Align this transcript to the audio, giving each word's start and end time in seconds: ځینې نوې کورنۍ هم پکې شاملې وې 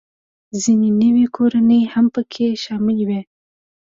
ځینې 0.61 0.89
نوې 1.01 1.25
کورنۍ 1.35 1.81
هم 1.93 2.05
پکې 2.13 2.47
شاملې 2.63 3.03
وې 3.09 3.21